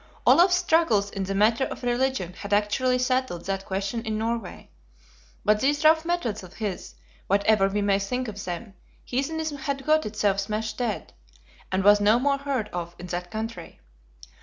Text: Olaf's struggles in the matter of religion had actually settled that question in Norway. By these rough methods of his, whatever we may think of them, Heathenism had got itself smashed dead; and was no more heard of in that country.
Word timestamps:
Olaf's 0.25 0.55
struggles 0.55 1.11
in 1.11 1.25
the 1.25 1.35
matter 1.35 1.63
of 1.65 1.83
religion 1.83 2.33
had 2.33 2.53
actually 2.53 2.97
settled 2.97 3.45
that 3.45 3.65
question 3.65 4.01
in 4.03 4.17
Norway. 4.17 4.71
By 5.45 5.53
these 5.53 5.85
rough 5.85 6.05
methods 6.05 6.41
of 6.41 6.55
his, 6.55 6.95
whatever 7.27 7.67
we 7.67 7.83
may 7.83 7.99
think 7.99 8.27
of 8.27 8.43
them, 8.43 8.73
Heathenism 9.05 9.57
had 9.59 9.85
got 9.85 10.07
itself 10.07 10.39
smashed 10.39 10.79
dead; 10.79 11.13
and 11.71 11.83
was 11.83 12.01
no 12.01 12.17
more 12.17 12.39
heard 12.39 12.67
of 12.69 12.95
in 12.97 13.05
that 13.13 13.29
country. 13.29 13.79